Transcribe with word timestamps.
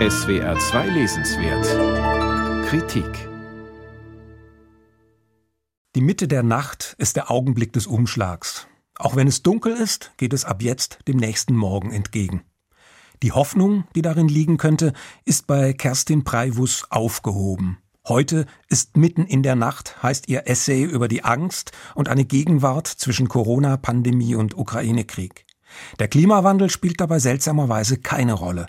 SWR 0.00 0.58
2 0.58 0.88
Lesenswert 0.88 2.66
Kritik 2.66 3.28
Die 5.94 6.00
Mitte 6.00 6.26
der 6.26 6.42
Nacht 6.42 6.96
ist 6.98 7.14
der 7.14 7.30
Augenblick 7.30 7.72
des 7.72 7.86
Umschlags. 7.86 8.66
Auch 8.98 9.14
wenn 9.14 9.28
es 9.28 9.44
dunkel 9.44 9.72
ist, 9.72 10.10
geht 10.16 10.32
es 10.32 10.44
ab 10.44 10.62
jetzt 10.62 10.98
dem 11.06 11.16
nächsten 11.16 11.54
Morgen 11.54 11.92
entgegen. 11.92 12.42
Die 13.22 13.30
Hoffnung, 13.30 13.84
die 13.94 14.02
darin 14.02 14.26
liegen 14.26 14.56
könnte, 14.56 14.94
ist 15.24 15.46
bei 15.46 15.72
Kerstin 15.72 16.24
Preivus 16.24 16.90
aufgehoben. 16.90 17.78
Heute 18.08 18.46
ist 18.68 18.96
mitten 18.96 19.24
in 19.24 19.44
der 19.44 19.54
Nacht, 19.54 20.02
heißt 20.02 20.28
ihr 20.28 20.48
Essay 20.48 20.82
über 20.82 21.06
die 21.06 21.22
Angst 21.22 21.70
und 21.94 22.08
eine 22.08 22.24
Gegenwart 22.24 22.88
zwischen 22.88 23.28
Corona, 23.28 23.76
Pandemie 23.76 24.34
und 24.34 24.58
Ukraine-Krieg. 24.58 25.46
Der 26.00 26.08
Klimawandel 26.08 26.68
spielt 26.68 27.00
dabei 27.00 27.20
seltsamerweise 27.20 27.98
keine 27.98 28.32
Rolle. 28.32 28.66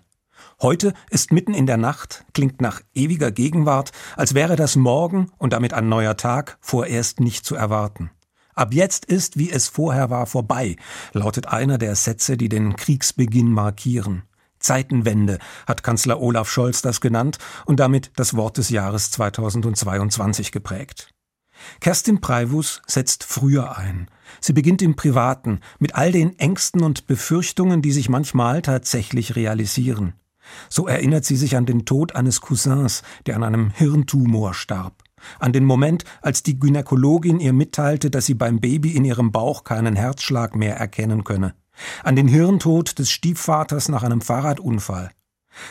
Heute 0.62 0.94
ist 1.10 1.32
mitten 1.32 1.54
in 1.54 1.66
der 1.66 1.78
Nacht, 1.78 2.26
klingt 2.34 2.62
nach 2.62 2.82
ewiger 2.94 3.32
Gegenwart, 3.32 3.92
als 4.16 4.34
wäre 4.34 4.56
das 4.56 4.76
Morgen 4.76 5.32
und 5.38 5.54
damit 5.54 5.74
ein 5.74 5.90
neuer 5.90 6.18
Tag 6.18 6.58
vorerst 6.62 7.20
nicht 7.20 7.46
zu 7.46 7.56
erwarten. 7.56 8.12
Ab 8.54 8.74
jetzt 8.74 9.06
ist, 9.06 9.38
wie 9.38 9.52
es 9.52 9.68
vorher 9.68 10.10
war, 10.10 10.26
vorbei, 10.26 10.78
lautet 11.12 11.48
einer 11.48 11.78
der 11.78 11.96
Sätze, 11.96 12.38
die 12.38 12.48
den 12.48 12.76
Kriegsbeginn 12.78 13.52
markieren. 13.52 14.24
Zeitenwende 14.60 15.40
hat 15.68 15.84
Kanzler 15.84 16.22
Olaf 16.22 16.50
Scholz 16.50 16.82
das 16.82 17.02
genannt 17.02 17.38
und 17.66 17.80
damit 17.80 18.12
das 18.16 18.36
Wort 18.36 18.58
des 18.58 18.70
Jahres 18.70 19.12
2022 19.12 20.52
geprägt. 20.54 21.10
Kerstin 21.80 22.22
Preivus 22.22 22.82
setzt 22.88 23.24
früher 23.24 23.78
ein. 23.78 24.10
Sie 24.40 24.54
beginnt 24.54 24.82
im 24.82 24.96
Privaten 24.96 25.60
mit 25.80 25.96
all 25.96 26.12
den 26.12 26.38
Ängsten 26.40 26.82
und 26.82 27.08
Befürchtungen, 27.08 27.82
die 27.82 27.92
sich 27.92 28.10
manchmal 28.10 28.62
tatsächlich 28.62 29.36
realisieren. 29.36 30.14
So 30.70 30.88
erinnert 30.88 31.26
sie 31.26 31.36
sich 31.36 31.56
an 31.56 31.66
den 31.66 31.86
Tod 31.86 32.16
eines 32.16 32.42
Cousins, 32.42 33.04
der 33.26 33.36
an 33.36 33.44
einem 33.44 33.70
Hirntumor 33.72 34.54
starb. 34.54 35.04
An 35.40 35.54
den 35.54 35.66
Moment, 35.66 36.04
als 36.22 36.44
die 36.44 36.60
Gynäkologin 36.60 37.40
ihr 37.40 37.54
mitteilte, 37.54 38.12
dass 38.12 38.26
sie 38.26 38.36
beim 38.36 38.60
Baby 38.60 38.92
in 38.92 39.06
ihrem 39.06 39.32
Bauch 39.32 39.64
keinen 39.64 39.96
Herzschlag 39.96 40.56
mehr 40.56 40.78
erkennen 40.78 41.24
könne 41.24 41.56
an 42.04 42.16
den 42.16 42.28
Hirntod 42.28 43.00
des 43.00 43.12
Stiefvaters 43.12 43.90
nach 43.90 44.04
einem 44.04 44.22
Fahrradunfall. 44.22 45.12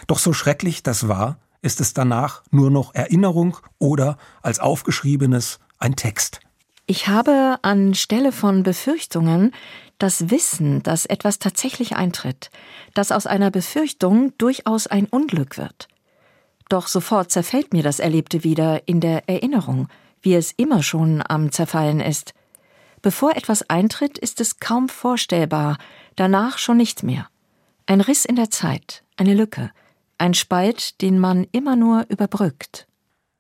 Doch 0.07 0.19
so 0.19 0.33
schrecklich 0.33 0.83
das 0.83 1.09
war, 1.09 1.39
ist 1.63 1.81
es 1.81 1.95
danach 1.95 2.43
nur 2.51 2.71
noch 2.71 2.95
Erinnerung 2.95 3.57
oder 3.79 4.19
als 4.43 4.61
aufgeschriebenes 4.61 5.61
ein 5.79 5.97
Text. 5.97 6.41
Ich 6.87 7.09
habe 7.09 7.59
anstelle 7.63 8.33
von 8.33 8.63
Befürchtungen 8.63 9.53
das 10.05 10.29
Wissen, 10.29 10.83
dass 10.83 11.07
etwas 11.07 11.39
tatsächlich 11.39 11.97
eintritt, 11.97 12.51
dass 12.93 13.11
aus 13.11 13.27
einer 13.27 13.51
Befürchtung 13.51 14.37
durchaus 14.37 14.87
ein 14.87 15.07
Unglück 15.07 15.57
wird. 15.57 15.89
Doch 16.69 16.89
sofort 16.89 17.31
zerfällt 17.31 17.73
mir 17.73 17.83
das 17.83 18.01
Erlebte 18.01 18.45
wieder 18.45 18.87
in 18.87 19.01
der 19.01 19.31
Erinnerung, 19.31 19.89
wie 20.21 20.35
es 20.35 20.53
immer 20.53 20.83
schon 20.83 21.23
am 21.27 21.53
Zerfallen 21.53 22.01
ist. 22.01 22.35
Bevor 23.01 23.35
etwas 23.35 23.71
eintritt, 23.71 24.19
ist 24.19 24.43
es 24.43 24.61
kaum 24.61 24.91
vorstellbar, 24.91 25.79
danach 26.17 26.59
schon 26.59 26.77
nichts 26.77 27.03
mehr. 27.03 27.29
Ein 27.87 28.03
Riss 28.03 28.27
in 28.27 28.37
der 28.37 28.51
Zeit, 28.51 29.05
eine 29.17 29.33
Lücke, 29.33 29.71
ein 30.19 30.35
Spalt, 30.35 31.01
den 31.01 31.19
man 31.19 31.47
immer 31.53 31.77
nur 31.77 32.05
überbrückt. 32.11 32.87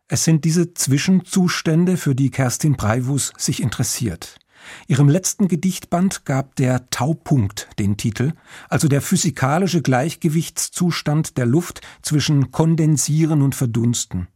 Es 0.08 0.24
sind 0.24 0.46
diese 0.46 0.72
Zwischenzustände, 0.72 1.98
für 1.98 2.14
die 2.14 2.30
Kerstin 2.30 2.76
Breivus 2.76 3.34
sich 3.36 3.62
interessiert. 3.62 4.38
Ihrem 4.86 5.08
letzten 5.08 5.48
Gedichtband 5.48 6.24
gab 6.24 6.56
der 6.56 6.88
Taupunkt 6.90 7.68
den 7.78 7.96
Titel, 7.96 8.32
also 8.68 8.88
der 8.88 9.00
physikalische 9.00 9.82
Gleichgewichtszustand 9.82 11.36
der 11.38 11.46
Luft 11.46 11.80
zwischen 12.02 12.50
Kondensieren 12.50 13.42
und 13.42 13.54
Verdunsten. 13.54 14.28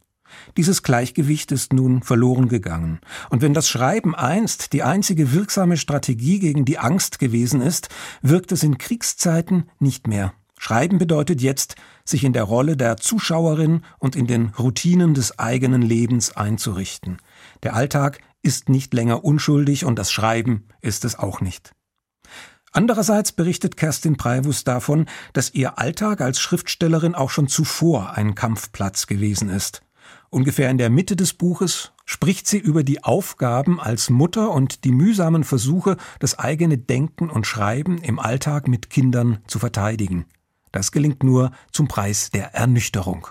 Dieses 0.57 0.83
Gleichgewicht 0.83 1.51
ist 1.51 1.73
nun 1.73 2.03
verloren 2.03 2.49
gegangen. 2.49 2.99
Und 3.29 3.41
wenn 3.41 3.53
das 3.53 3.67
Schreiben 3.67 4.15
einst 4.15 4.73
die 4.73 4.83
einzige 4.83 5.33
wirksame 5.33 5.77
Strategie 5.77 6.39
gegen 6.39 6.65
die 6.65 6.77
Angst 6.77 7.19
gewesen 7.19 7.61
ist, 7.61 7.89
wirkt 8.21 8.51
es 8.51 8.63
in 8.63 8.77
Kriegszeiten 8.77 9.69
nicht 9.79 10.07
mehr. 10.07 10.33
Schreiben 10.61 10.97
bedeutet 10.97 11.41
jetzt, 11.41 11.75
sich 12.03 12.25
in 12.25 12.33
der 12.33 12.43
Rolle 12.43 12.75
der 12.75 12.97
Zuschauerin 12.97 13.81
und 13.97 14.17
in 14.17 14.27
den 14.27 14.49
Routinen 14.49 15.13
des 15.13 15.39
eigenen 15.39 15.81
Lebens 15.81 16.35
einzurichten. 16.35 17.17
Der 17.63 17.75
Alltag 17.75 18.19
ist 18.41 18.69
nicht 18.69 18.93
länger 18.93 19.23
unschuldig 19.23 19.85
und 19.85 19.97
das 19.97 20.11
Schreiben 20.11 20.67
ist 20.81 21.05
es 21.05 21.17
auch 21.17 21.41
nicht. 21.41 21.73
Andererseits 22.71 23.31
berichtet 23.31 23.77
Kerstin 23.77 24.17
Preivus 24.17 24.63
davon, 24.63 25.07
dass 25.33 25.53
ihr 25.53 25.79
Alltag 25.79 26.21
als 26.21 26.39
Schriftstellerin 26.39 27.15
auch 27.15 27.31
schon 27.31 27.47
zuvor 27.47 28.13
ein 28.13 28.35
Kampfplatz 28.35 29.07
gewesen 29.07 29.49
ist. 29.49 29.81
Ungefähr 30.29 30.69
in 30.69 30.77
der 30.77 30.91
Mitte 30.91 31.15
des 31.15 31.33
Buches 31.33 31.91
spricht 32.05 32.45
sie 32.45 32.59
über 32.59 32.83
die 32.83 33.03
Aufgaben 33.03 33.79
als 33.79 34.11
Mutter 34.11 34.51
und 34.51 34.83
die 34.83 34.91
mühsamen 34.91 35.43
Versuche, 35.43 35.97
das 36.19 36.37
eigene 36.37 36.77
Denken 36.77 37.29
und 37.29 37.47
Schreiben 37.47 37.97
im 37.99 38.19
Alltag 38.19 38.67
mit 38.67 38.91
Kindern 38.91 39.39
zu 39.47 39.57
verteidigen. 39.57 40.25
Das 40.71 40.91
gelingt 40.91 41.23
nur 41.23 41.51
zum 41.71 41.87
Preis 41.87 42.29
der 42.29 42.53
Ernüchterung. 42.53 43.27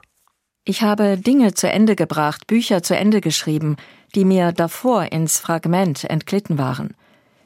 Ich 0.68 0.82
habe 0.82 1.16
Dinge 1.16 1.54
zu 1.54 1.66
Ende 1.66 1.96
gebracht, 1.96 2.46
Bücher 2.46 2.82
zu 2.82 2.94
Ende 2.94 3.22
geschrieben, 3.22 3.76
die 4.14 4.26
mir 4.26 4.52
davor 4.52 5.10
ins 5.12 5.38
Fragment 5.38 6.04
entglitten 6.04 6.58
waren. 6.58 6.94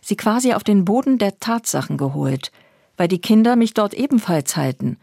Sie 0.01 0.17
quasi 0.17 0.55
auf 0.55 0.65
den 0.65 0.85
Boden 0.85 1.19
der 1.19 1.39
Tatsachen 1.39 1.99
geholt, 1.99 2.51
weil 2.97 3.07
die 3.07 3.21
Kinder 3.21 3.55
mich 3.55 3.75
dort 3.75 3.95
ebenfalls 3.95 4.57
halten. 4.57 4.97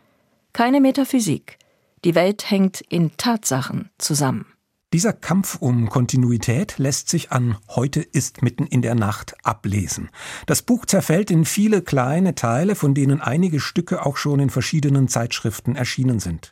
Keine 0.51 0.81
Metaphysik, 0.81 1.59
die 2.03 2.13
Welt 2.13 2.51
hängt 2.51 2.81
in 2.81 3.15
Tatsachen 3.15 3.89
zusammen. 3.97 4.47
Dieser 4.91 5.13
Kampf 5.13 5.55
um 5.61 5.87
Kontinuität 5.87 6.77
lässt 6.77 7.07
sich 7.07 7.31
an 7.31 7.55
Heute 7.69 8.01
ist 8.01 8.41
mitten 8.41 8.65
in 8.65 8.81
der 8.81 8.95
Nacht 8.95 9.33
ablesen. 9.43 10.09
Das 10.45 10.61
Buch 10.61 10.85
zerfällt 10.85 11.31
in 11.31 11.45
viele 11.45 11.81
kleine 11.81 12.35
Teile, 12.35 12.75
von 12.75 12.93
denen 12.93 13.21
einige 13.21 13.61
Stücke 13.61 14.05
auch 14.05 14.17
schon 14.17 14.41
in 14.41 14.49
verschiedenen 14.49 15.07
Zeitschriften 15.07 15.77
erschienen 15.77 16.19
sind. 16.19 16.51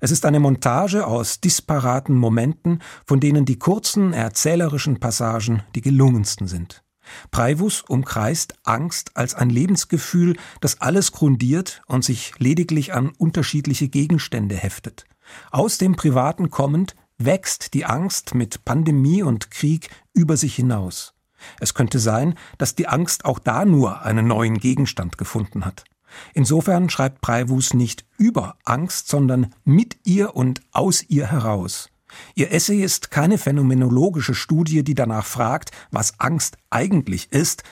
Es 0.00 0.10
ist 0.10 0.26
eine 0.26 0.40
Montage 0.40 1.06
aus 1.06 1.40
disparaten 1.40 2.16
Momenten, 2.16 2.80
von 3.06 3.20
denen 3.20 3.44
die 3.44 3.58
kurzen, 3.58 4.12
erzählerischen 4.12 5.00
Passagen 5.00 5.62
die 5.74 5.80
gelungensten 5.80 6.46
sind. 6.46 6.82
Preivus 7.30 7.82
umkreist 7.82 8.54
Angst 8.64 9.16
als 9.16 9.34
ein 9.34 9.50
Lebensgefühl, 9.50 10.36
das 10.60 10.80
alles 10.80 11.12
grundiert 11.12 11.82
und 11.86 12.04
sich 12.04 12.32
lediglich 12.38 12.94
an 12.94 13.12
unterschiedliche 13.18 13.88
Gegenstände 13.88 14.56
heftet. 14.56 15.04
Aus 15.50 15.78
dem 15.78 15.96
Privaten 15.96 16.50
kommend 16.50 16.94
wächst 17.18 17.74
die 17.74 17.84
Angst 17.84 18.34
mit 18.34 18.64
Pandemie 18.64 19.22
und 19.22 19.50
Krieg 19.50 19.90
über 20.12 20.36
sich 20.36 20.54
hinaus. 20.54 21.14
Es 21.60 21.74
könnte 21.74 21.98
sein, 21.98 22.34
dass 22.58 22.74
die 22.74 22.88
Angst 22.88 23.24
auch 23.24 23.38
da 23.38 23.64
nur 23.64 24.02
einen 24.02 24.26
neuen 24.26 24.58
Gegenstand 24.58 25.18
gefunden 25.18 25.64
hat. 25.64 25.84
Insofern 26.32 26.90
schreibt 26.90 27.20
Preivus 27.20 27.74
nicht 27.74 28.04
über 28.16 28.56
Angst, 28.64 29.08
sondern 29.08 29.54
mit 29.64 29.98
ihr 30.04 30.36
und 30.36 30.60
aus 30.72 31.02
ihr 31.02 31.30
heraus. 31.30 31.90
Ihr 32.34 32.52
Essay 32.52 32.82
ist 32.82 33.10
keine 33.10 33.38
phänomenologische 33.38 34.34
Studie, 34.34 34.84
die 34.84 34.94
danach 34.94 35.26
fragt, 35.26 35.70
was 35.90 36.20
Angst 36.20 36.56
eigentlich 36.70 37.32
ist, 37.32 37.64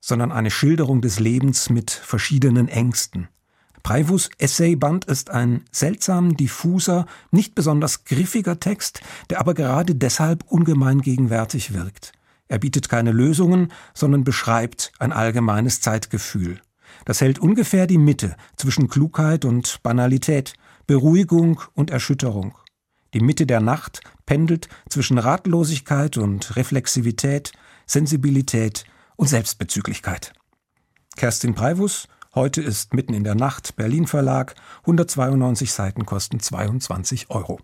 sondern 0.00 0.32
eine 0.32 0.50
Schilderung 0.50 1.00
des 1.00 1.20
Lebens 1.20 1.70
mit 1.70 1.90
verschiedenen 1.90 2.68
Ängsten. 2.68 3.28
Preivus 3.82 4.30
Essayband 4.38 5.04
ist 5.04 5.30
ein 5.30 5.62
seltsam 5.70 6.36
diffuser, 6.36 7.06
nicht 7.30 7.54
besonders 7.54 8.04
griffiger 8.04 8.58
Text, 8.58 9.02
der 9.28 9.40
aber 9.40 9.52
gerade 9.52 9.94
deshalb 9.94 10.44
ungemein 10.50 11.02
gegenwärtig 11.02 11.74
wirkt. 11.74 12.12
Er 12.48 12.58
bietet 12.58 12.88
keine 12.88 13.12
Lösungen, 13.12 13.72
sondern 13.92 14.24
beschreibt 14.24 14.92
ein 14.98 15.12
allgemeines 15.12 15.82
Zeitgefühl. 15.82 16.60
Das 17.04 17.20
hält 17.20 17.38
ungefähr 17.38 17.86
die 17.86 17.98
Mitte 17.98 18.36
zwischen 18.56 18.88
Klugheit 18.88 19.44
und 19.44 19.82
Banalität, 19.82 20.54
Beruhigung 20.86 21.60
und 21.74 21.90
Erschütterung. 21.90 22.56
Die 23.14 23.20
Mitte 23.20 23.46
der 23.46 23.60
Nacht 23.60 24.00
pendelt 24.26 24.68
zwischen 24.88 25.18
Ratlosigkeit 25.18 26.16
und 26.16 26.56
Reflexivität, 26.56 27.52
Sensibilität 27.86 28.84
und 29.16 29.28
Selbstbezüglichkeit. 29.28 30.32
Kerstin 31.16 31.54
Preivus, 31.54 32.08
heute 32.34 32.60
ist 32.60 32.92
mitten 32.92 33.14
in 33.14 33.22
der 33.22 33.36
Nacht, 33.36 33.76
Berlin 33.76 34.06
Verlag, 34.06 34.56
192 34.80 35.72
Seiten 35.72 36.04
kosten 36.04 36.40
22 36.40 37.30
Euro. 37.30 37.60